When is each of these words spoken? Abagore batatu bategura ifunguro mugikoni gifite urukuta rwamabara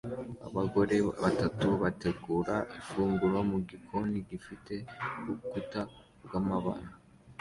Abagore 0.47 0.95
batatu 1.23 1.67
bategura 1.83 2.55
ifunguro 2.79 3.37
mugikoni 3.49 4.17
gifite 4.29 4.73
urukuta 5.19 5.81
rwamabara 6.25 6.89